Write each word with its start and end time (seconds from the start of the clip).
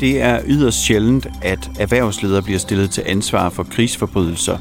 Det 0.00 0.22
er 0.22 0.40
yderst 0.46 0.78
sjældent, 0.78 1.26
at 1.42 1.70
erhvervsledere 1.78 2.42
bliver 2.42 2.58
stillet 2.58 2.90
til 2.90 3.02
ansvar 3.06 3.48
for 3.48 3.62
krigsforbrydelser. 3.62 4.58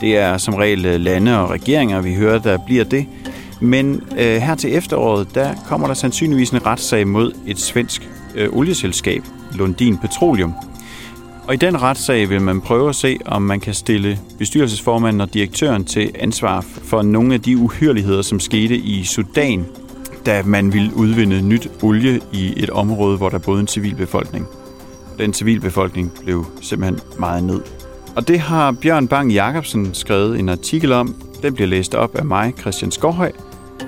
Det 0.00 0.16
er 0.16 0.38
som 0.38 0.54
regel 0.54 0.86
øh, 0.86 1.00
lande 1.00 1.40
og 1.40 1.50
regeringer, 1.50 2.00
vi 2.00 2.14
hører, 2.14 2.38
der 2.38 2.58
bliver 2.66 2.84
det. 2.84 3.06
Men 3.60 4.02
øh, 4.18 4.36
her 4.36 4.54
til 4.54 4.74
efteråret, 4.74 5.34
der 5.34 5.54
kommer 5.66 5.86
der 5.86 5.94
sandsynligvis 5.94 6.50
en 6.50 6.66
retssag 6.66 7.08
mod 7.08 7.32
et 7.46 7.60
svensk 7.60 8.08
øh, 8.34 8.48
olieselskab, 8.52 9.22
Lundin 9.54 9.98
Petroleum. 9.98 10.54
Og 11.48 11.54
i 11.54 11.56
den 11.56 11.82
retssag 11.82 12.30
vil 12.30 12.40
man 12.40 12.60
prøve 12.60 12.88
at 12.88 12.94
se, 12.94 13.18
om 13.26 13.42
man 13.42 13.60
kan 13.60 13.74
stille 13.74 14.18
bestyrelsesformanden 14.38 15.20
og 15.20 15.34
direktøren 15.34 15.84
til 15.84 16.10
ansvar 16.18 16.60
for 16.60 17.02
nogle 17.02 17.34
af 17.34 17.40
de 17.40 17.56
uhyrligheder, 17.56 18.22
som 18.22 18.40
skete 18.40 18.76
i 18.76 19.04
Sudan, 19.04 19.66
da 20.26 20.42
man 20.42 20.72
ville 20.72 20.96
udvinde 20.96 21.42
nyt 21.42 21.68
olie 21.82 22.20
i 22.32 22.54
et 22.56 22.70
område, 22.70 23.16
hvor 23.16 23.28
der 23.28 23.38
boede 23.38 23.60
en 23.60 23.68
civilbefolkning. 23.68 24.46
Den 25.18 25.34
civilbefolkning 25.34 26.12
blev 26.24 26.46
simpelthen 26.60 27.00
meget 27.18 27.44
ned. 27.44 27.60
Og 28.16 28.28
det 28.28 28.40
har 28.40 28.72
Bjørn 28.72 29.08
Bang 29.08 29.32
Jacobsen 29.32 29.94
skrevet 29.94 30.38
en 30.38 30.48
artikel 30.48 30.92
om. 30.92 31.14
Den 31.42 31.54
bliver 31.54 31.68
læst 31.68 31.94
op 31.94 32.16
af 32.16 32.24
mig, 32.24 32.54
Christian 32.60 32.90
Skovhøj, 32.90 33.32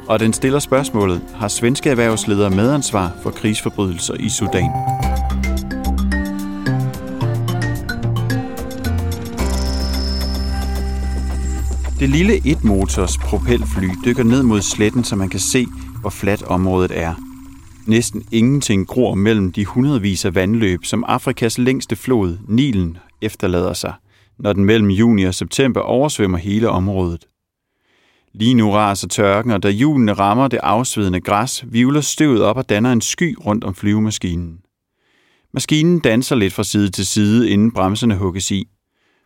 og 0.08 0.20
den 0.20 0.32
stiller 0.32 0.58
spørgsmålet, 0.58 1.20
har 1.34 1.48
svenske 1.48 1.90
erhvervsledere 1.90 2.50
medansvar 2.50 3.12
for 3.22 3.30
krigsforbrydelser 3.30 4.14
i 4.14 4.28
Sudan? 4.28 4.70
Det 12.00 12.08
lille 12.08 12.50
etmotors 12.50 13.18
propelfly 13.18 13.88
dykker 14.04 14.22
ned 14.22 14.42
mod 14.42 14.60
sletten, 14.62 15.04
så 15.04 15.16
man 15.16 15.28
kan 15.28 15.40
se, 15.40 15.66
hvor 16.00 16.10
fladt 16.10 16.42
området 16.42 16.98
er. 16.98 17.14
Næsten 17.86 18.24
ingenting 18.32 18.86
gror 18.86 19.14
mellem 19.14 19.52
de 19.52 19.64
hundredvis 19.64 20.24
af 20.24 20.34
vandløb, 20.34 20.84
som 20.84 21.04
Afrikas 21.08 21.58
længste 21.58 21.96
flod, 21.96 22.38
Nilen, 22.48 22.98
efterlader 23.22 23.72
sig, 23.72 23.92
når 24.38 24.52
den 24.52 24.64
mellem 24.64 24.90
juni 24.90 25.24
og 25.24 25.34
september 25.34 25.80
oversvømmer 25.80 26.38
hele 26.38 26.68
området. 26.68 27.24
Lige 28.34 28.54
nu 28.54 28.70
raser 28.70 29.08
tørken, 29.08 29.50
og 29.50 29.62
da 29.62 29.70
hjulene 29.70 30.12
rammer 30.12 30.48
det 30.48 30.60
afsvedende 30.62 31.20
græs, 31.20 31.64
vivler 31.66 32.00
støvet 32.00 32.42
op 32.42 32.56
og 32.56 32.68
danner 32.68 32.92
en 32.92 33.00
sky 33.00 33.36
rundt 33.46 33.64
om 33.64 33.74
flyvemaskinen. 33.74 34.58
Maskinen 35.54 35.98
danser 35.98 36.36
lidt 36.36 36.52
fra 36.52 36.64
side 36.64 36.90
til 36.90 37.06
side, 37.06 37.50
inden 37.50 37.72
bremserne 37.72 38.16
hugges 38.16 38.50
i. 38.50 38.68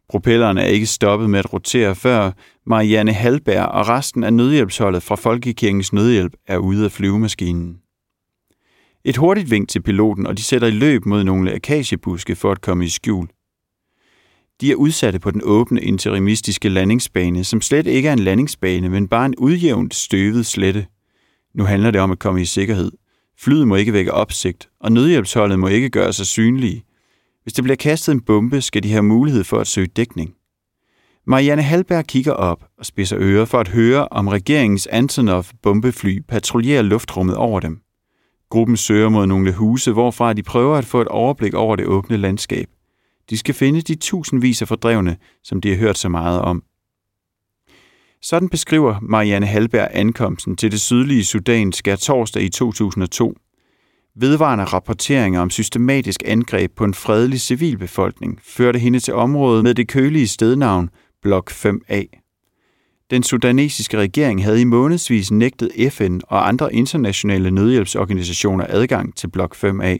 Propellerne 0.09 0.63
er 0.63 0.67
ikke 0.67 0.87
stoppet 0.87 1.31
med 1.31 1.39
at 1.39 1.53
rotere, 1.53 1.95
før 1.95 2.31
Marianne 2.67 3.13
Halberg 3.13 3.67
og 3.67 3.89
resten 3.89 4.25
af 4.25 4.33
nødhjælpsholdet 4.33 5.03
fra 5.03 5.15
Folkekirkens 5.15 5.93
Nødhjælp 5.93 6.33
er 6.47 6.59
ude 6.59 6.85
af 6.85 6.93
flyvemaskinen. 6.93 7.79
Et 9.05 9.17
hurtigt 9.17 9.51
vink 9.51 9.69
til 9.69 9.83
piloten, 9.83 10.27
og 10.27 10.37
de 10.39 10.43
sætter 10.43 10.69
i 10.69 10.71
løb 10.71 11.07
mod 11.07 11.25
nogle 11.25 11.55
akaciebuske 11.55 12.37
for 12.37 12.53
at 12.53 12.61
komme 12.61 12.85
i 12.85 12.89
skjul. 12.89 13.29
De 14.61 14.71
er 14.71 14.75
udsatte 14.75 15.19
på 15.19 15.31
den 15.31 15.41
åbne 15.45 15.81
interimistiske 15.81 16.69
landingsbane, 16.69 17.45
som 17.45 17.61
slet 17.61 17.87
ikke 17.87 18.09
er 18.09 18.13
en 18.13 18.19
landingsbane, 18.19 18.89
men 18.89 19.09
bare 19.09 19.27
en 19.27 19.37
udjævnt 19.39 19.95
støvet 19.95 20.47
slette. 20.47 20.87
Nu 21.55 21.65
handler 21.65 21.91
det 21.91 22.01
om 22.01 22.11
at 22.11 22.19
komme 22.19 22.43
i 22.43 22.45
sikkerhed. 22.45 22.93
Flyet 23.39 23.69
må 23.69 23.77
ikke 23.77 23.93
vække 23.93 24.13
opsigt, 24.15 24.71
og 24.81 24.93
nødhjælpsholdet 24.93 25.59
må 25.59 25.69
ikke 25.69 25.91
gøre 25.91 26.13
sig 26.13 26.27
synlige. 26.27 26.85
Hvis 27.43 27.53
der 27.53 27.63
bliver 27.63 27.77
kastet 27.77 28.13
en 28.13 28.21
bombe, 28.21 28.61
skal 28.61 28.83
de 28.83 28.91
have 28.91 29.03
mulighed 29.03 29.45
for 29.45 29.59
at 29.59 29.67
søge 29.67 29.87
dækning. 29.87 30.35
Marianne 31.27 31.63
Halberg 31.63 32.07
kigger 32.07 32.33
op 32.33 32.65
og 32.79 32.87
spidser 32.87 33.17
ører 33.21 33.45
for 33.45 33.61
at 33.61 33.69
høre, 33.69 34.09
om 34.09 34.29
regeringens 34.29 34.87
Antonov 34.87 35.45
bombefly 35.63 36.23
patruljerer 36.29 36.83
luftrummet 36.83 37.37
over 37.37 37.61
dem. 37.61 37.81
Gruppen 38.51 38.77
søger 38.77 39.09
mod 39.09 39.27
nogle 39.27 39.53
huse, 39.53 39.93
hvorfra 39.93 40.33
de 40.33 40.43
prøver 40.43 40.77
at 40.77 40.85
få 40.85 41.01
et 41.01 41.09
overblik 41.09 41.55
over 41.55 41.77
det 41.77 41.87
åbne 41.87 42.17
landskab. 42.17 42.67
De 43.31 43.39
skal 43.39 43.55
finde 43.55 43.81
de 43.81 43.95
tusindvis 43.95 44.63
af 44.63 44.69
fordrevne, 44.69 45.17
som 45.45 45.61
de 45.61 45.69
har 45.69 45.77
hørt 45.77 45.99
så 45.99 46.09
meget 46.09 46.41
om. 46.41 46.63
Sådan 48.23 48.49
beskriver 48.49 49.01
Marianne 49.03 49.47
Halberg 49.47 49.89
ankomsten 49.93 50.57
til 50.57 50.73
det 50.73 50.81
sydlige 50.81 51.25
Sudan 51.25 51.73
skær 51.73 51.97
torsdag 51.97 52.43
i 52.43 52.49
2002. 52.49 53.35
Vedvarende 54.17 54.65
rapporteringer 54.65 55.41
om 55.41 55.51
systematisk 55.51 56.23
angreb 56.27 56.73
på 56.77 56.85
en 56.85 56.95
fredelig 56.95 57.41
civilbefolkning 57.41 58.39
førte 58.43 58.79
hende 58.79 59.01
til 59.01 59.15
området 59.15 59.65
med 59.65 59.75
det 59.75 59.89
kølige 59.89 60.29
stednavn 60.29 60.91
Blok 61.23 61.51
5A. 61.51 62.03
Den 63.11 63.23
sudanesiske 63.23 63.99
regering 63.99 64.45
havde 64.45 64.61
i 64.61 64.65
månedsvis 64.65 65.31
nægtet 65.31 65.93
FN 65.93 66.21
og 66.29 66.49
andre 66.49 66.75
internationale 66.75 67.51
nødhjælpsorganisationer 67.51 68.67
adgang 68.69 69.17
til 69.17 69.31
Blok 69.31 69.57
5A. 69.57 69.99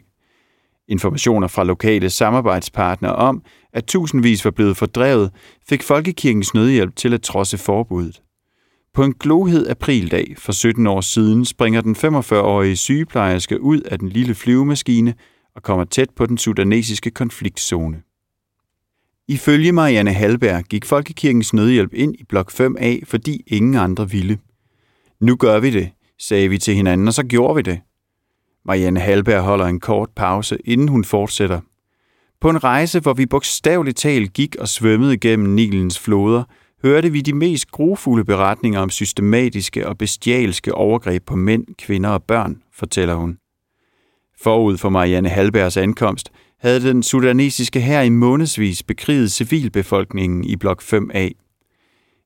Informationer 0.89 1.49
fra 1.49 1.65
lokale 1.65 2.11
samarbejdspartnere 2.11 3.15
om, 3.15 3.43
at 3.73 3.85
tusindvis 3.85 4.45
var 4.45 4.51
blevet 4.51 4.77
fordrevet, 4.77 5.31
fik 5.69 5.83
Folkekirkens 5.83 6.55
Nødhjælp 6.55 6.97
til 6.97 7.15
at 7.15 7.23
trodse 7.23 7.59
forbuddet. 7.59 8.23
På 8.95 9.05
en 9.05 9.13
glohed 9.13 9.69
aprildag 9.69 10.35
for 10.39 10.53
17 10.53 10.87
år 10.87 11.01
siden 11.01 11.45
springer 11.45 11.81
den 11.81 11.97
45-årige 11.97 12.77
sygeplejerske 12.77 13.61
ud 13.61 13.81
af 13.81 13.99
den 13.99 14.09
lille 14.09 14.35
flyvemaskine 14.35 15.15
og 15.55 15.63
kommer 15.63 15.85
tæt 15.85 16.11
på 16.17 16.27
den 16.27 16.39
sudanesiske 16.39 17.11
konfliktzone. 17.11 18.03
Ifølge 19.29 19.73
Marianne 19.73 20.13
Halberg 20.13 20.65
gik 20.65 20.85
Folkekirkens 20.85 21.55
Nødhjælp 21.55 21.95
ind 21.95 22.15
i 22.19 22.25
blok 22.25 22.53
5A, 22.53 23.01
fordi 23.05 23.43
ingen 23.47 23.75
andre 23.75 24.11
ville. 24.11 24.39
Nu 25.21 25.37
gør 25.37 25.61
vi 25.61 25.71
det, 25.71 25.91
sagde 26.19 26.49
vi 26.49 26.59
til 26.59 26.75
hinanden, 26.75 27.09
og 27.09 27.15
så 27.15 27.23
gjorde 27.23 27.57
vi 27.57 27.63
det. 27.63 27.81
Marianne 28.65 29.01
Halberg 29.01 29.43
holder 29.43 29.67
en 29.67 29.81
kort 29.81 30.09
pause, 30.17 30.59
inden 30.65 30.89
hun 30.89 31.05
fortsætter. 31.05 31.61
På 32.41 32.51
en 32.51 32.65
rejse, 32.65 33.01
hvor 33.01 33.13
vi 33.13 33.27
bogstaveligt 33.27 33.97
talt 33.97 34.33
gik 34.33 34.57
og 34.57 34.69
svømmede 34.69 35.17
gennem 35.17 35.55
Nilens 35.55 35.99
floder, 35.99 36.45
hørte 36.83 37.13
vi 37.13 37.21
de 37.21 37.33
mest 37.33 37.71
grufulde 37.71 38.25
beretninger 38.25 38.81
om 38.81 38.91
systematiske 38.91 39.89
og 39.89 39.99
bestialske 39.99 40.75
overgreb 40.75 41.27
på 41.27 41.37
mænd, 41.37 41.67
kvinder 41.79 42.11
og 42.11 42.23
børn, 42.23 42.63
fortæller 42.73 43.15
hun. 43.15 43.39
Forud 44.43 44.79
for 44.79 44.89
Marianne 44.89 45.29
Halbergs 45.29 45.77
ankomst 45.77 46.33
havde 46.63 46.81
den 46.81 47.03
sudanesiske 47.03 47.81
hær 47.81 48.01
i 48.03 48.09
månedsvis 48.09 48.83
bekriget 48.83 49.33
civilbefolkningen 49.33 50.45
i 50.45 50.57
blok 50.57 50.83
5A. 50.83 51.31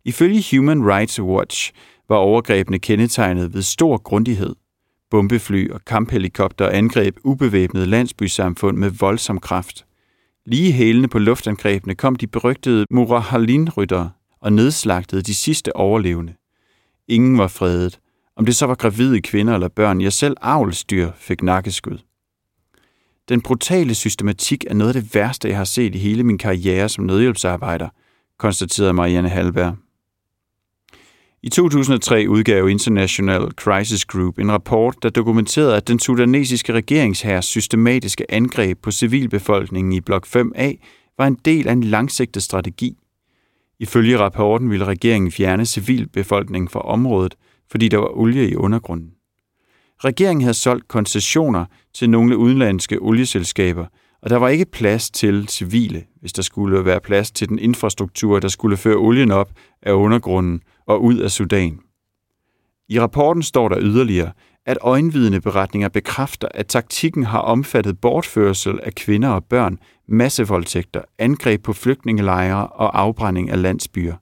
Ifølge 0.05 0.57
Human 0.57 0.87
Rights 0.87 1.21
Watch 1.21 1.73
var 2.09 2.17
overgrebene 2.17 2.79
kendetegnet 2.79 3.55
ved 3.55 3.63
stor 3.63 3.97
grundighed. 3.99 4.55
Bombefly 5.11 5.71
og 5.71 5.85
kamphelikopter 5.85 6.69
angreb 6.69 7.17
ubevæbnede 7.25 7.87
landsbysamfund 7.87 8.77
med 8.77 8.91
voldsom 8.91 9.41
kraft. 9.41 9.87
Lige 10.47 10.73
hælene 10.73 11.09
på 11.09 11.19
luftangrebene 11.19 11.95
kom 11.95 12.17
de 12.17 12.27
berygtede 12.27 12.87
Murahalin-ryttere 12.91 14.11
og 14.41 14.53
nedslagtede 14.53 15.23
de 15.23 15.35
sidste 15.35 15.77
overlevende. 15.77 16.35
Ingen 17.09 17.39
var 17.39 17.49
fredet. 17.49 17.99
Om 18.37 18.47
det 18.47 18.57
så 18.57 18.67
var 18.67 18.75
gravide 18.75 19.21
kvinder 19.21 19.55
eller 19.55 19.69
børn, 19.69 20.01
ja 20.01 20.11
selv 20.11 20.37
avlsdyr 20.41 21.11
fik 21.17 21.43
nakkeskud. 21.43 21.99
Den 23.29 23.41
brutale 23.41 23.95
systematik 23.95 24.65
er 24.71 24.75
noget 24.75 24.97
af 24.97 25.03
det 25.03 25.15
værste, 25.15 25.49
jeg 25.49 25.57
har 25.57 25.65
set 25.65 25.95
i 25.95 25.99
hele 25.99 26.25
min 26.25 26.39
karriere 26.39 26.89
som 26.89 27.05
nødhjælpsarbejder, 27.05 27.89
konstaterede 28.39 28.93
Marianne 28.93 29.29
Halberg. 29.29 29.77
I 31.43 31.49
2003 31.49 32.27
udgav 32.29 32.69
International 32.69 33.51
Crisis 33.51 34.05
Group 34.05 34.39
en 34.39 34.53
rapport, 34.53 34.97
der 35.03 35.09
dokumenterede, 35.09 35.77
at 35.77 35.89
den 35.89 35.99
sudanesiske 35.99 36.73
regeringshærs 36.73 37.45
systematiske 37.45 38.31
angreb 38.31 38.79
på 38.83 38.91
civilbefolkningen 38.91 39.93
i 39.93 40.01
blok 40.01 40.27
5A 40.27 40.77
var 41.19 41.27
en 41.27 41.39
del 41.45 41.69
af 41.69 41.73
en 41.73 41.85
langsigtet 41.85 42.43
strategi. 42.43 42.97
Ifølge 43.79 44.19
rapporten 44.19 44.71
ville 44.71 44.85
regeringen 44.85 45.33
fjerne 45.33 45.67
civilbefolkningen 45.67 46.69
fra 46.69 46.81
området, 46.81 47.35
fordi 47.71 47.89
der 47.89 47.99
var 47.99 48.19
olie 48.19 48.51
i 48.51 48.57
undergrunden. 48.57 49.16
Regeringen 50.05 50.43
havde 50.43 50.55
solgt 50.55 50.89
koncessioner 50.89 51.65
til 51.95 52.11
nogle 52.11 52.37
udenlandske 52.37 52.99
olieselskaber, 52.99 53.87
og 54.23 54.31
der 54.31 54.37
var 54.37 54.49
ikke 54.49 54.65
plads 54.65 55.11
til 55.11 55.49
civile, 55.49 56.05
hvis 56.21 56.33
der 56.33 56.43
skulle 56.43 56.85
være 56.85 57.01
plads 57.01 57.31
til 57.31 57.49
den 57.49 57.59
infrastruktur, 57.59 58.41
der 58.41 58.49
skulle 58.49 58.77
føre 58.77 58.97
olien 58.97 59.31
op 59.31 59.51
af 59.83 59.93
undergrunden 59.93 60.63
og 60.87 61.03
ud 61.03 61.19
af 61.19 61.31
Sudan. 61.31 61.79
I 62.89 63.01
rapporten 63.01 63.43
står 63.43 63.69
der 63.69 63.79
yderligere, 63.81 64.33
at 64.67 64.79
øjenvidende 64.81 65.41
beretninger 65.41 65.89
bekræfter, 65.89 66.49
at 66.55 66.67
taktikken 66.67 67.25
har 67.25 67.39
omfattet 67.39 68.01
bortførsel 68.01 68.81
af 68.83 68.95
kvinder 68.95 69.29
og 69.29 69.45
børn, 69.45 69.79
massevoldtægter, 70.09 71.03
angreb 71.19 71.63
på 71.63 71.73
flygtningelejre 71.73 72.67
og 72.67 73.01
afbrænding 73.01 73.51
af 73.51 73.63
landsbyer. 73.63 74.15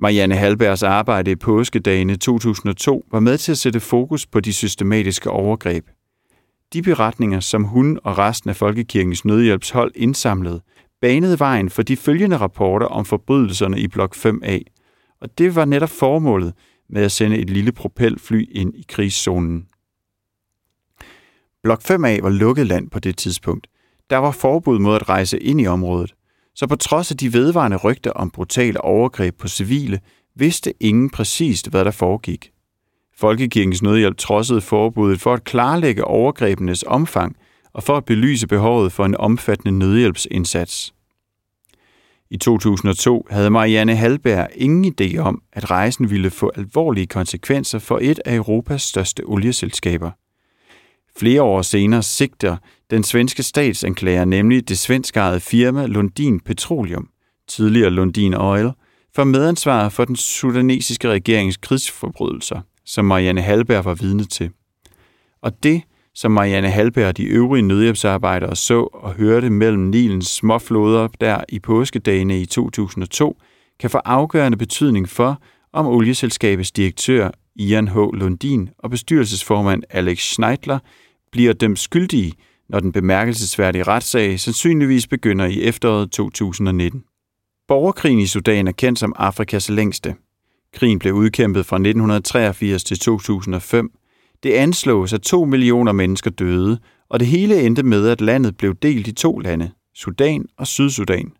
Marianne 0.00 0.36
Halbergs 0.36 0.82
arbejde 0.82 1.30
i 1.30 1.36
påskedagene 1.36 2.16
2002 2.16 3.06
var 3.10 3.20
med 3.20 3.38
til 3.38 3.52
at 3.52 3.58
sætte 3.58 3.80
fokus 3.80 4.26
på 4.26 4.40
de 4.40 4.52
systematiske 4.52 5.30
overgreb. 5.30 5.86
De 6.72 6.82
beretninger, 6.82 7.40
som 7.40 7.64
hun 7.64 7.98
og 8.04 8.18
resten 8.18 8.50
af 8.50 8.56
Folkekirkens 8.56 9.24
Nødhjælpshold 9.24 9.92
indsamlede, 9.94 10.60
banede 11.00 11.38
vejen 11.38 11.70
for 11.70 11.82
de 11.82 11.96
følgende 11.96 12.36
rapporter 12.36 12.86
om 12.86 13.04
forbrydelserne 13.04 13.80
i 13.80 13.88
blok 13.88 14.16
5A, 14.16 14.58
og 15.20 15.38
det 15.38 15.54
var 15.54 15.64
netop 15.64 15.90
formålet 15.90 16.54
med 16.88 17.02
at 17.02 17.12
sende 17.12 17.38
et 17.38 17.50
lille 17.50 17.72
propelfly 17.72 18.48
ind 18.50 18.74
i 18.74 18.84
krigszonen. 18.88 19.66
Blok 21.62 21.82
5A 21.90 22.22
var 22.22 22.30
lukket 22.30 22.66
land 22.66 22.90
på 22.90 22.98
det 22.98 23.16
tidspunkt. 23.16 23.66
Der 24.10 24.16
var 24.16 24.30
forbud 24.30 24.78
mod 24.78 24.96
at 24.96 25.08
rejse 25.08 25.38
ind 25.38 25.60
i 25.60 25.66
området, 25.66 26.14
så 26.58 26.66
på 26.66 26.76
trods 26.76 27.10
af 27.10 27.16
de 27.16 27.32
vedvarende 27.32 27.76
rygter 27.76 28.10
om 28.10 28.30
brutale 28.30 28.80
overgreb 28.80 29.38
på 29.38 29.48
civile, 29.48 30.00
vidste 30.34 30.74
ingen 30.80 31.10
præcist, 31.10 31.70
hvad 31.70 31.84
der 31.84 31.90
foregik. 31.90 32.50
Folkekirkens 33.16 33.82
Nødhjælp 33.82 34.16
trodsede 34.16 34.60
forbuddet 34.60 35.20
for 35.20 35.34
at 35.34 35.44
klarlægge 35.44 36.04
overgrebenes 36.04 36.82
omfang 36.82 37.36
og 37.72 37.82
for 37.82 37.96
at 37.96 38.04
belyse 38.04 38.46
behovet 38.46 38.92
for 38.92 39.04
en 39.04 39.16
omfattende 39.16 39.78
nødhjælpsindsats. 39.78 40.94
I 42.30 42.36
2002 42.36 43.26
havde 43.30 43.50
Marianne 43.50 43.96
Halberg 43.96 44.48
ingen 44.54 44.94
idé 45.00 45.18
om, 45.18 45.42
at 45.52 45.70
rejsen 45.70 46.10
ville 46.10 46.30
få 46.30 46.50
alvorlige 46.56 47.06
konsekvenser 47.06 47.78
for 47.78 47.98
et 48.02 48.20
af 48.24 48.34
Europas 48.36 48.82
største 48.82 49.22
olieselskaber. 49.24 50.10
Flere 51.18 51.42
år 51.42 51.62
senere 51.62 52.02
sigter 52.02 52.56
den 52.90 53.02
svenske 53.02 53.42
statsanklager 53.42 54.24
nemlig 54.24 54.68
det 54.68 54.78
svenskejede 54.78 55.40
firma 55.40 55.86
Lundin 55.86 56.40
Petroleum, 56.40 57.08
tidligere 57.48 57.90
Lundin 57.90 58.34
Oil, 58.34 58.70
for 59.14 59.24
medansvar 59.24 59.88
for 59.88 60.04
den 60.04 60.16
sudanesiske 60.16 61.08
regerings 61.08 61.56
krigsforbrydelser, 61.56 62.60
som 62.84 63.04
Marianne 63.04 63.42
Halberg 63.42 63.84
var 63.84 63.94
vidne 63.94 64.24
til. 64.24 64.50
Og 65.42 65.62
det, 65.62 65.82
som 66.14 66.32
Marianne 66.32 66.70
Halberg 66.70 67.08
og 67.08 67.16
de 67.16 67.24
øvrige 67.24 67.62
nødhjælpsarbejdere 67.62 68.56
så 68.56 68.80
og 68.82 69.14
hørte 69.14 69.50
mellem 69.50 69.82
Nilens 69.82 70.26
småfloder 70.26 71.08
der 71.20 71.40
i 71.48 71.58
påskedagene 71.58 72.40
i 72.40 72.46
2002, 72.46 73.40
kan 73.80 73.90
få 73.90 73.98
afgørende 73.98 74.58
betydning 74.58 75.08
for, 75.08 75.42
om 75.72 75.86
olieselskabets 75.86 76.72
direktør 76.72 77.30
Ian 77.56 77.88
H. 77.88 77.96
Lundin 77.96 78.68
og 78.78 78.90
bestyrelsesformand 78.90 79.82
Alex 79.90 80.18
Schneidler 80.18 80.78
bliver 81.32 81.52
dømt 81.52 81.78
skyldige, 81.78 82.32
når 82.68 82.80
den 82.80 82.92
bemærkelsesværdige 82.92 83.82
retssag 83.84 84.40
sandsynligvis 84.40 85.06
begynder 85.06 85.46
i 85.46 85.62
efteråret 85.62 86.10
2019. 86.10 87.04
Borgerkrigen 87.68 88.18
i 88.18 88.26
Sudan 88.26 88.68
er 88.68 88.72
kendt 88.72 88.98
som 88.98 89.12
Afrikas 89.16 89.70
længste. 89.70 90.14
Krigen 90.74 90.98
blev 90.98 91.14
udkæmpet 91.14 91.66
fra 91.66 91.76
1983 91.76 92.84
til 92.84 92.98
2005. 92.98 93.90
Det 94.42 94.52
anslås, 94.52 95.12
at 95.12 95.22
to 95.22 95.44
millioner 95.44 95.92
mennesker 95.92 96.30
døde, 96.30 96.78
og 97.08 97.20
det 97.20 97.28
hele 97.28 97.62
endte 97.62 97.82
med, 97.82 98.08
at 98.08 98.20
landet 98.20 98.56
blev 98.56 98.74
delt 98.74 99.08
i 99.08 99.12
to 99.12 99.38
lande, 99.38 99.70
Sudan 99.94 100.46
og 100.58 100.66
Sydsudan. 100.66 101.32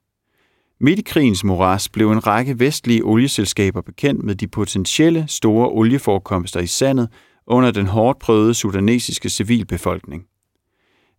Midt 0.81 0.98
i 0.98 1.02
krigens 1.02 1.44
moras 1.44 1.88
blev 1.88 2.12
en 2.12 2.26
række 2.26 2.60
vestlige 2.60 3.04
olieselskaber 3.04 3.81
bekendt 3.81 4.24
med 4.24 4.34
de 4.34 4.48
potentielle 4.48 5.24
store 5.28 5.69
olieforekomster 5.69 6.60
i 6.60 6.66
sandet 6.66 7.08
under 7.46 7.70
den 7.70 7.86
hårdt 7.86 8.19
prøvede 8.19 8.54
sudanesiske 8.54 9.28
civilbefolkning. 9.28 10.24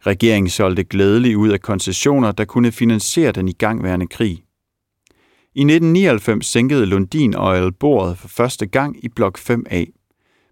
Regeringen 0.08 0.50
solgte 0.50 0.84
glædeligt 0.84 1.36
ud 1.36 1.50
af 1.50 1.62
koncessioner, 1.62 2.32
der 2.32 2.46
kunne 2.46 2.72
finansiere 2.72 3.32
den 3.32 3.48
igangværende 3.48 4.08
krig. 4.08 4.44
I 5.56 5.62
1999 5.62 6.46
sænkede 6.46 6.86
Lundin 6.86 7.36
Oil 7.36 7.72
bordet 7.72 8.18
for 8.18 8.28
første 8.28 8.66
gang 8.66 9.06
i 9.06 9.10
blok 9.10 9.40
5A. 9.40 9.86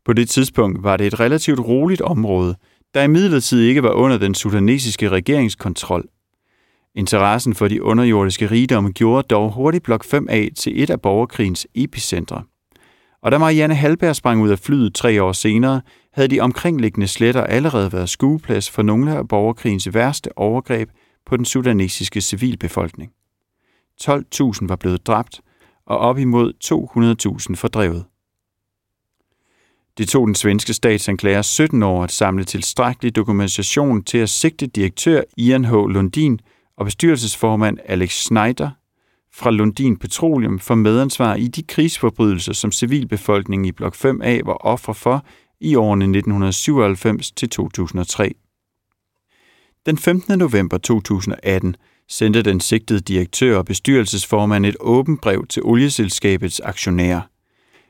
På 0.05 0.13
det 0.13 0.29
tidspunkt 0.29 0.83
var 0.83 0.97
det 0.97 1.07
et 1.07 1.19
relativt 1.19 1.59
roligt 1.59 2.01
område, 2.01 2.55
der 2.93 3.03
imidlertid 3.03 3.61
ikke 3.61 3.83
var 3.83 3.91
under 3.91 4.17
den 4.17 4.35
sudanesiske 4.35 5.09
regeringskontrol. 5.09 6.03
Interessen 6.95 7.55
for 7.55 7.67
de 7.67 7.83
underjordiske 7.83 8.47
rigdomme 8.47 8.91
gjorde 8.91 9.27
dog 9.27 9.51
hurtigt 9.51 9.83
blok 9.83 10.05
5A 10.05 10.53
til 10.53 10.83
et 10.83 10.89
af 10.89 11.01
borgerkrigens 11.01 11.67
epicentre. 11.75 12.43
Og 13.21 13.31
da 13.31 13.37
Marianne 13.37 13.75
Halberg 13.75 14.15
sprang 14.15 14.41
ud 14.41 14.49
af 14.49 14.59
flyet 14.59 14.95
tre 14.95 15.23
år 15.23 15.31
senere, 15.31 15.81
havde 16.17 16.27
de 16.27 16.39
omkringliggende 16.39 17.07
sletter 17.07 17.43
allerede 17.43 17.93
været 17.93 18.09
skueplads 18.09 18.69
for 18.69 18.81
nogle 18.81 19.17
af 19.17 19.27
borgerkrigens 19.27 19.93
værste 19.93 20.37
overgreb 20.37 20.89
på 21.25 21.37
den 21.37 21.45
sudanesiske 21.45 22.21
civilbefolkning. 22.21 23.11
12.000 24.01 24.67
var 24.67 24.75
blevet 24.75 25.07
dræbt, 25.07 25.41
og 25.85 25.97
op 25.97 26.17
imod 26.17 26.53
200.000 27.49 27.55
fordrevet. 27.55 28.05
Det 29.97 30.07
tog 30.07 30.27
den 30.27 30.35
svenske 30.35 30.73
statsanklager 30.73 31.41
17 31.41 31.83
år 31.83 32.03
at 32.03 32.11
samle 32.11 32.43
tilstrækkelig 32.43 33.15
dokumentation 33.15 34.03
til 34.03 34.17
at 34.17 34.29
sigte 34.29 34.67
direktør 34.67 35.21
Ian 35.37 35.65
H. 35.65 35.71
Lundin 35.71 36.39
og 36.77 36.85
bestyrelsesformand 36.85 37.77
Alex 37.85 38.11
Schneider 38.11 38.69
fra 39.33 39.51
Lundin 39.51 39.97
Petroleum 39.97 40.59
for 40.59 40.75
medansvar 40.75 41.35
i 41.35 41.47
de 41.47 41.63
krigsforbrydelser, 41.63 42.53
som 42.53 42.71
civilbefolkningen 42.71 43.65
i 43.65 43.71
Blok 43.71 43.95
5A 43.95 44.41
var 44.45 44.57
ofre 44.65 44.93
for 44.93 45.25
i 45.61 45.75
årene 45.75 46.05
1997 46.05 47.31
til 47.31 47.49
2003. 47.49 48.33
Den 49.85 49.97
15. 49.97 50.39
november 50.39 50.77
2018 50.77 51.75
sendte 52.09 52.41
den 52.41 52.59
sigtede 52.59 52.99
direktør 52.99 53.57
og 53.57 53.65
bestyrelsesformand 53.65 54.65
et 54.65 54.77
åbent 54.79 55.21
brev 55.21 55.45
til 55.47 55.63
olieselskabets 55.63 56.59
aktionærer. 56.59 57.21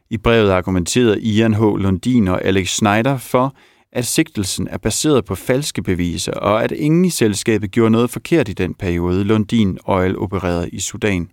I 0.10 0.18
brevet 0.18 0.52
argumenterede 0.52 1.22
Ian 1.22 1.54
H. 1.54 1.60
Lundin 1.60 2.28
og 2.28 2.46
Alex 2.46 2.70
Schneider 2.70 3.18
for, 3.18 3.56
at 3.92 4.06
sigtelsen 4.06 4.68
er 4.68 4.78
baseret 4.78 5.26
på 5.26 5.36
falske 5.36 5.84
beviser, 5.84 6.34
og 6.34 6.64
at 6.64 6.72
ingen 6.72 7.06
i 7.06 7.10
selskabet 7.10 7.72
gjorde 7.72 7.92
noget 7.92 8.10
forkert 8.10 8.50
i 8.50 8.54
den 8.54 8.74
periode, 8.74 9.24
Lundin 9.24 9.78
Oil 9.86 10.18
opererede 10.18 10.70
i 10.70 10.80
Sudan. 10.80 11.30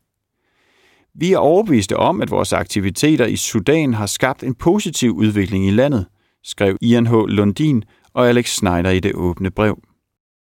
Vi 1.14 1.32
er 1.32 1.38
overbeviste 1.38 1.96
om, 1.96 2.22
at 2.22 2.30
vores 2.30 2.52
aktiviteter 2.52 3.26
i 3.26 3.37
Sudan 3.37 3.94
har 3.94 4.06
skabt 4.06 4.42
en 4.42 4.54
positiv 4.54 5.12
udvikling 5.12 5.66
i 5.66 5.70
landet, 5.70 6.06
skrev 6.44 6.76
Ian 6.82 7.06
H. 7.06 7.12
Lundin 7.12 7.85
og 8.14 8.29
Alex 8.29 8.49
Schneider 8.49 8.91
i 8.91 9.00
det 9.00 9.14
åbne 9.14 9.50
brev. 9.50 9.79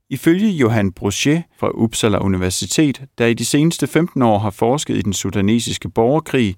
Ifølge 0.10 0.50
Johan 0.50 0.92
Brochet 0.92 1.44
fra 1.60 1.70
Uppsala 1.70 2.18
Universitet, 2.18 3.02
der 3.18 3.26
i 3.26 3.34
de 3.34 3.46
seneste 3.46 3.88
15 3.88 4.22
år 4.22 4.40
har 4.40 4.50
forsket 4.50 4.98
i 4.98 5.02
den 5.02 5.14
sudanesiske 5.14 5.90
borgerkrig, 5.90 6.56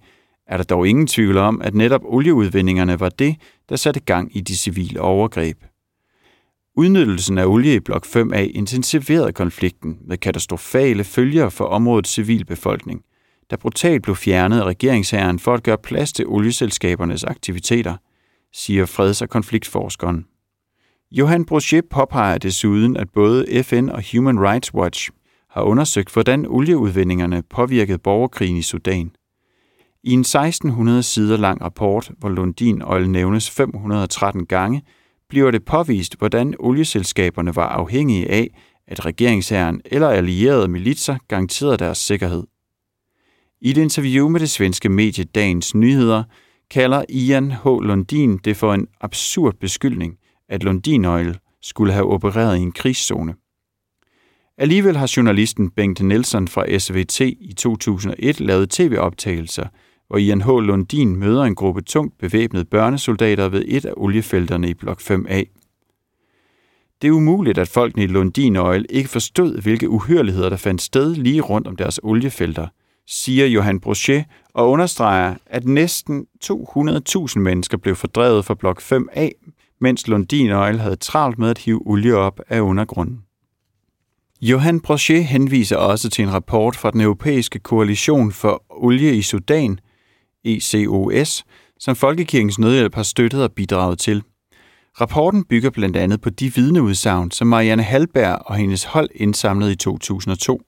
er 0.47 0.57
der 0.57 0.63
dog 0.63 0.87
ingen 0.87 1.07
tvivl 1.07 1.37
om, 1.37 1.61
at 1.61 1.75
netop 1.75 2.01
olieudvindingerne 2.03 2.99
var 2.99 3.09
det, 3.09 3.35
der 3.69 3.75
satte 3.75 3.99
gang 3.99 4.37
i 4.37 4.41
de 4.41 4.57
civile 4.57 5.01
overgreb. 5.01 5.57
Udnyttelsen 6.77 7.37
af 7.37 7.45
olie 7.45 7.75
i 7.75 7.79
blok 7.79 8.05
5A 8.05 8.37
intensiverede 8.37 9.33
konflikten 9.33 9.97
med 10.07 10.17
katastrofale 10.17 11.03
følger 11.03 11.49
for 11.49 11.65
områdets 11.65 12.09
civilbefolkning, 12.09 13.01
der 13.49 13.57
brutalt 13.57 14.03
blev 14.03 14.15
fjernet 14.15 14.59
af 14.59 14.63
regeringsherren 14.63 15.39
for 15.39 15.53
at 15.53 15.63
gøre 15.63 15.77
plads 15.77 16.13
til 16.13 16.25
olieselskabernes 16.27 17.23
aktiviteter, 17.23 17.95
siger 18.55 18.85
freds- 18.85 19.21
og 19.21 19.29
konfliktforskeren. 19.29 20.25
Johan 21.11 21.45
Brochet 21.45 21.85
påpeger 21.89 22.37
desuden, 22.37 22.97
at 22.97 23.09
både 23.09 23.63
FN 23.63 23.89
og 23.89 24.03
Human 24.11 24.39
Rights 24.39 24.73
Watch 24.73 25.09
har 25.49 25.61
undersøgt, 25.61 26.13
hvordan 26.13 26.45
olieudvindingerne 26.47 27.43
påvirkede 27.49 27.97
borgerkrigen 27.97 28.57
i 28.57 28.61
Sudan. 28.61 29.11
I 30.03 30.11
en 30.11 30.19
1600 30.19 31.03
sider 31.03 31.37
lang 31.37 31.61
rapport, 31.61 32.11
hvor 32.17 32.29
Lundin 32.29 32.81
Oil 32.81 33.09
nævnes 33.09 33.49
513 33.49 34.45
gange, 34.45 34.81
bliver 35.29 35.51
det 35.51 35.65
påvist, 35.65 36.17
hvordan 36.17 36.55
olieselskaberne 36.59 37.55
var 37.55 37.67
afhængige 37.67 38.31
af, 38.31 38.47
at 38.87 39.05
regeringsherren 39.05 39.81
eller 39.85 40.09
allierede 40.09 40.67
militser 40.67 41.17
garanterede 41.27 41.77
deres 41.77 41.97
sikkerhed. 41.97 42.43
I 43.61 43.69
et 43.69 43.77
interview 43.77 44.29
med 44.29 44.39
det 44.39 44.49
svenske 44.49 44.89
medie 44.89 45.23
Dagens 45.23 45.75
Nyheder 45.75 46.23
kalder 46.71 47.05
Ian 47.09 47.51
H. 47.51 47.65
Lundin 47.65 48.37
det 48.37 48.57
for 48.57 48.73
en 48.73 48.87
absurd 49.01 49.55
beskyldning, 49.59 50.17
at 50.49 50.63
Lundin 50.63 51.05
Oil 51.05 51.37
skulle 51.61 51.93
have 51.93 52.05
opereret 52.05 52.57
i 52.57 52.61
en 52.61 52.71
krigszone. 52.71 53.33
Alligevel 54.57 54.97
har 54.97 55.13
journalisten 55.17 55.69
Bengt 55.69 56.03
Nielsen 56.03 56.47
fra 56.47 56.77
SVT 56.79 57.21
i 57.21 57.53
2001 57.57 58.39
lavet 58.39 58.69
tv-optagelser, 58.69 59.67
hvor 60.07 60.17
Ian 60.17 60.41
H. 60.41 60.47
Lundin 60.47 61.15
møder 61.15 61.43
en 61.43 61.55
gruppe 61.55 61.81
tungt 61.81 62.17
bevæbnede 62.17 62.65
børnesoldater 62.65 63.49
ved 63.49 63.63
et 63.67 63.85
af 63.85 63.93
oliefelterne 63.97 64.69
i 64.69 64.73
blok 64.73 65.01
5A. 65.01 65.43
Det 67.01 67.07
er 67.07 67.11
umuligt, 67.11 67.57
at 67.57 67.67
folkene 67.67 68.03
i 68.03 68.07
Lundin 68.07 68.55
Oil 68.55 68.85
ikke 68.89 69.09
forstod, 69.09 69.61
hvilke 69.61 69.89
uhyrligheder 69.89 70.49
der 70.49 70.57
fandt 70.57 70.81
sted 70.81 71.15
lige 71.15 71.41
rundt 71.41 71.67
om 71.67 71.75
deres 71.75 71.99
oliefelter, 72.03 72.67
siger 73.07 73.45
Johan 73.45 73.79
Brochet 73.79 74.25
og 74.53 74.69
understreger, 74.69 75.35
at 75.45 75.65
næsten 75.65 76.25
200.000 76.45 77.39
mennesker 77.39 77.77
blev 77.77 77.95
fordrevet 77.95 78.45
fra 78.45 78.53
blok 78.53 78.81
5A 78.81 79.29
mens 79.81 80.07
Lundin 80.07 80.51
Oil 80.51 80.79
havde 80.79 80.95
travlt 80.95 81.39
med 81.39 81.49
at 81.49 81.57
hive 81.57 81.81
olie 81.85 82.15
op 82.15 82.39
af 82.49 82.59
undergrunden. 82.59 83.21
Johan 84.41 84.79
Brochet 84.79 85.25
henviser 85.25 85.77
også 85.77 86.09
til 86.09 86.23
en 86.23 86.33
rapport 86.33 86.75
fra 86.75 86.91
den 86.91 87.01
europæiske 87.01 87.59
koalition 87.59 88.31
for 88.31 88.63
olie 88.69 89.15
i 89.15 89.21
Sudan, 89.21 89.79
ECOS, 90.43 91.43
som 91.79 91.95
Folkekirkens 91.95 92.59
Nødhjælp 92.59 92.95
har 92.95 93.03
støttet 93.03 93.43
og 93.43 93.51
bidraget 93.51 93.99
til. 93.99 94.23
Rapporten 95.01 95.43
bygger 95.43 95.69
blandt 95.69 95.97
andet 95.97 96.21
på 96.21 96.29
de 96.29 96.55
vidneudsagn, 96.55 97.31
som 97.31 97.47
Marianne 97.47 97.83
Halberg 97.83 98.41
og 98.45 98.55
hendes 98.55 98.83
hold 98.83 99.09
indsamlede 99.15 99.71
i 99.71 99.75
2002. 99.75 100.61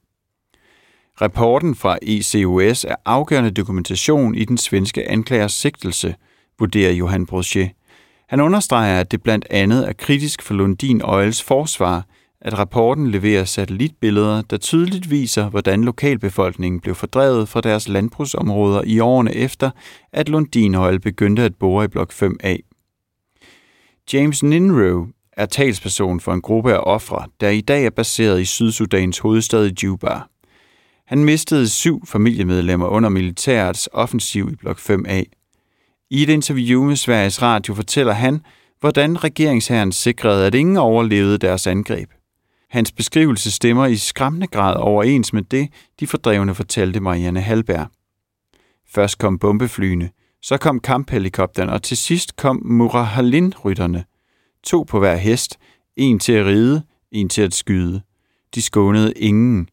Rapporten 1.21 1.75
fra 1.75 1.97
ECOS 2.01 2.83
er 2.83 2.95
afgørende 3.05 3.51
dokumentation 3.51 4.35
i 4.35 4.45
den 4.45 4.57
svenske 4.57 5.11
anklagers 5.11 5.53
sigtelse, 5.53 6.15
vurderer 6.59 6.91
Johan 6.91 7.25
Brochet. 7.25 7.71
Han 8.29 8.39
understreger, 8.39 8.99
at 8.99 9.11
det 9.11 9.23
blandt 9.23 9.47
andet 9.49 9.89
er 9.89 9.93
kritisk 9.93 10.41
for 10.41 10.53
Lundin 10.53 11.01
Oils 11.03 11.43
forsvar, 11.43 12.05
at 12.41 12.59
rapporten 12.59 13.11
leverer 13.11 13.43
satellitbilleder, 13.43 14.41
der 14.41 14.57
tydeligt 14.57 15.11
viser, 15.11 15.49
hvordan 15.49 15.83
lokalbefolkningen 15.83 16.81
blev 16.81 16.95
fordrevet 16.95 17.49
fra 17.49 17.61
deres 17.61 17.87
landbrugsområder 17.87 18.81
i 18.85 18.99
årene 18.99 19.35
efter, 19.35 19.69
at 20.13 20.29
Lundin 20.29 20.75
Oil 20.75 20.99
begyndte 20.99 21.43
at 21.43 21.55
bore 21.55 21.85
i 21.85 21.87
blok 21.87 22.13
5A. 22.13 22.57
James 24.13 24.43
Ninrow 24.43 25.07
er 25.33 25.45
talsperson 25.45 26.19
for 26.19 26.33
en 26.33 26.41
gruppe 26.41 26.73
af 26.73 26.79
ofre, 26.83 27.25
der 27.41 27.49
i 27.49 27.61
dag 27.61 27.85
er 27.85 27.89
baseret 27.89 28.41
i 28.41 28.45
Sydsudans 28.45 29.19
hovedstad 29.19 29.71
Juba. 29.83 30.21
Han 31.07 31.25
mistede 31.25 31.69
syv 31.69 32.05
familiemedlemmer 32.05 32.87
under 32.87 33.09
militærets 33.09 33.89
offensiv 33.93 34.49
i 34.51 34.55
blok 34.55 34.79
5A. 34.79 35.23
I 36.09 36.23
et 36.23 36.29
interview 36.29 36.83
med 36.83 36.95
Sveriges 36.95 37.41
Radio 37.41 37.73
fortæller 37.73 38.13
han, 38.13 38.41
hvordan 38.79 39.23
regeringsherren 39.23 39.91
sikrede, 39.91 40.47
at 40.47 40.55
ingen 40.55 40.77
overlevede 40.77 41.37
deres 41.37 41.67
angreb. 41.67 42.09
Hans 42.69 42.91
beskrivelse 42.91 43.51
stemmer 43.51 43.85
i 43.85 43.95
skræmmende 43.95 44.47
grad 44.47 44.75
overens 44.75 45.33
med 45.33 45.41
det, 45.41 45.69
de 45.99 46.07
fordrevne 46.07 46.55
fortalte 46.55 46.99
Marianne 46.99 47.41
Halberg. 47.41 47.87
Først 48.93 49.17
kom 49.17 49.39
bombeflyene, 49.39 50.09
så 50.41 50.57
kom 50.57 50.79
kamphelikopteren, 50.79 51.69
og 51.69 51.83
til 51.83 51.97
sidst 51.97 52.35
kom 52.35 52.61
Murahalin-rytterne. 52.65 54.03
To 54.63 54.83
på 54.83 54.99
hver 54.99 55.15
hest, 55.15 55.57
en 55.95 56.19
til 56.19 56.33
at 56.33 56.45
ride, 56.45 56.83
en 57.11 57.29
til 57.29 57.41
at 57.41 57.53
skyde. 57.53 58.01
De 58.55 58.61
skånede 58.61 59.13
ingen. 59.13 59.69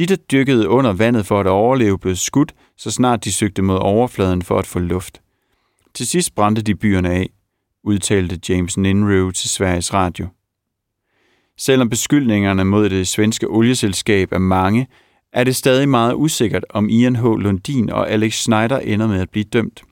De, 0.00 0.06
der 0.06 0.16
dykkede 0.16 0.68
under 0.68 0.92
vandet 0.92 1.26
for 1.26 1.40
at 1.40 1.46
overleve, 1.46 1.98
blev 1.98 2.16
skudt, 2.16 2.54
så 2.76 2.90
snart 2.90 3.24
de 3.24 3.32
søgte 3.32 3.62
mod 3.62 3.76
overfladen 3.76 4.42
for 4.42 4.58
at 4.58 4.66
få 4.66 4.78
luft. 4.78 5.20
Til 5.94 6.06
sidst 6.06 6.34
brændte 6.34 6.62
de 6.62 6.74
byerne 6.74 7.10
af, 7.10 7.30
udtalte 7.84 8.40
James 8.48 8.76
Ninrow 8.76 9.30
til 9.30 9.48
Sveriges 9.48 9.94
Radio. 9.94 10.28
Selvom 11.58 11.90
beskyldningerne 11.90 12.64
mod 12.64 12.88
det 12.88 13.08
svenske 13.08 13.46
olieselskab 13.46 14.32
er 14.32 14.38
mange, 14.38 14.86
er 15.32 15.44
det 15.44 15.56
stadig 15.56 15.88
meget 15.88 16.14
usikkert, 16.14 16.64
om 16.70 16.88
Ian 16.88 17.16
H. 17.16 17.24
Lundin 17.24 17.90
og 17.90 18.10
Alex 18.10 18.34
Schneider 18.34 18.78
ender 18.78 19.06
med 19.06 19.20
at 19.20 19.30
blive 19.30 19.44
dømt. 19.44 19.82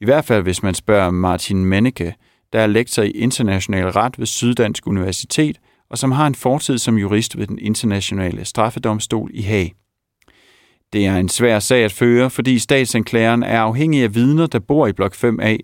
I 0.00 0.04
hvert 0.04 0.24
fald 0.24 0.42
hvis 0.42 0.62
man 0.62 0.74
spørger 0.74 1.10
Martin 1.10 1.64
Menneke, 1.64 2.14
der 2.52 2.60
er 2.60 2.66
lektor 2.66 3.02
i 3.02 3.10
international 3.10 3.88
ret 3.88 4.18
ved 4.18 4.26
Syddansk 4.26 4.86
Universitet 4.86 5.60
og 5.90 5.98
som 5.98 6.12
har 6.12 6.26
en 6.26 6.34
fortid 6.34 6.78
som 6.78 6.98
jurist 6.98 7.38
ved 7.38 7.46
den 7.46 7.58
internationale 7.58 8.44
straffedomstol 8.44 9.30
i 9.34 9.42
Haag. 9.42 9.74
Det 10.92 11.06
er 11.06 11.16
en 11.16 11.28
svær 11.28 11.58
sag 11.58 11.84
at 11.84 11.92
føre, 11.92 12.30
fordi 12.30 12.58
statsanklageren 12.58 13.42
er 13.42 13.60
afhængig 13.60 14.02
af 14.02 14.14
vidner, 14.14 14.46
der 14.46 14.58
bor 14.58 14.86
i 14.86 14.92
blok 14.92 15.14
5A. 15.14 15.56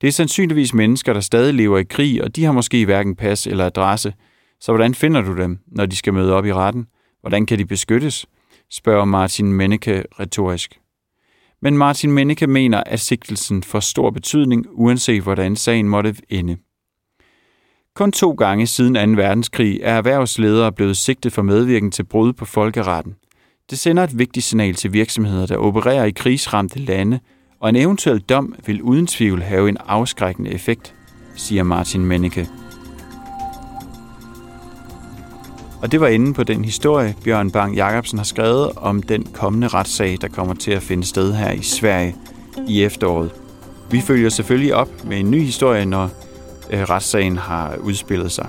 Det 0.00 0.08
er 0.08 0.12
sandsynligvis 0.12 0.74
mennesker, 0.74 1.12
der 1.12 1.20
stadig 1.20 1.54
lever 1.54 1.78
i 1.78 1.84
krig, 1.84 2.24
og 2.24 2.36
de 2.36 2.44
har 2.44 2.52
måske 2.52 2.84
hverken 2.84 3.16
pas 3.16 3.46
eller 3.46 3.66
adresse. 3.66 4.14
Så 4.60 4.72
hvordan 4.72 4.94
finder 4.94 5.20
du 5.20 5.36
dem, 5.36 5.58
når 5.66 5.86
de 5.86 5.96
skal 5.96 6.14
møde 6.14 6.34
op 6.34 6.46
i 6.46 6.52
retten? 6.52 6.86
Hvordan 7.20 7.46
kan 7.46 7.58
de 7.58 7.64
beskyttes? 7.64 8.26
spørger 8.70 9.04
Martin 9.04 9.52
Menneke 9.52 10.04
retorisk. 10.20 10.78
Men 11.62 11.78
Martin 11.78 12.12
Menneke 12.12 12.46
mener, 12.46 12.82
at 12.86 13.00
sigtelsen 13.00 13.62
får 13.62 13.80
stor 13.80 14.10
betydning, 14.10 14.66
uanset 14.70 15.22
hvordan 15.22 15.56
sagen 15.56 15.88
måtte 15.88 16.14
ende. 16.28 16.56
Kun 17.96 18.12
to 18.12 18.30
gange 18.30 18.66
siden 18.66 19.16
2. 19.16 19.22
verdenskrig 19.22 19.80
er 19.82 19.94
erhvervsledere 19.94 20.72
blevet 20.72 20.96
sigtet 20.96 21.32
for 21.32 21.42
medvirken 21.42 21.90
til 21.90 22.04
brud 22.04 22.32
på 22.32 22.44
folkeretten. 22.44 23.14
Det 23.70 23.78
sender 23.78 24.04
et 24.04 24.18
vigtigt 24.18 24.46
signal 24.46 24.74
til 24.74 24.92
virksomheder, 24.92 25.46
der 25.46 25.56
opererer 25.56 26.04
i 26.04 26.10
krigsramte 26.10 26.78
lande, 26.78 27.20
og 27.60 27.68
en 27.68 27.76
eventuel 27.76 28.20
dom 28.20 28.54
vil 28.66 28.82
uden 28.82 29.06
tvivl 29.06 29.42
have 29.42 29.68
en 29.68 29.76
afskrækkende 29.86 30.50
effekt, 30.50 30.94
siger 31.36 31.62
Martin 31.62 32.04
Menneke. 32.04 32.48
Og 35.82 35.92
det 35.92 36.00
var 36.00 36.08
inde 36.08 36.34
på 36.34 36.44
den 36.44 36.64
historie, 36.64 37.14
Bjørn 37.24 37.50
Bang 37.50 37.76
Jacobsen 37.76 38.18
har 38.18 38.24
skrevet 38.24 38.72
om 38.76 39.02
den 39.02 39.26
kommende 39.34 39.68
retssag, 39.68 40.18
der 40.20 40.28
kommer 40.28 40.54
til 40.54 40.70
at 40.70 40.82
finde 40.82 41.04
sted 41.04 41.34
her 41.34 41.50
i 41.50 41.62
Sverige 41.62 42.16
i 42.68 42.82
efteråret. 42.82 43.30
Vi 43.90 44.00
følger 44.00 44.28
selvfølgelig 44.28 44.74
op 44.74 45.04
med 45.04 45.20
en 45.20 45.30
ny 45.30 45.42
historie, 45.42 45.86
når 45.86 46.10
Øh, 46.72 46.80
retssagen 46.90 47.38
har 47.38 47.76
udspillet 47.76 48.32
sig. 48.32 48.48